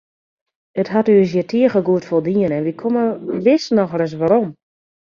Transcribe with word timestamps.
It 0.79 0.89
hat 0.93 1.07
ús 1.15 1.29
hjir 1.33 1.47
tige 1.51 1.79
goed 1.87 2.05
foldien 2.09 2.55
en 2.57 2.63
wy 2.65 2.73
komme 2.81 3.03
wis 3.45 3.65
noch 3.75 3.95
ris 3.99 4.13
werom. 4.19 4.47